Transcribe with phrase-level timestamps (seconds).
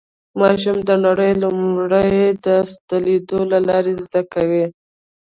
[0.39, 2.15] ماشوم د نړۍ لومړی
[2.45, 4.65] درس د لیدلو له لارې زده کوي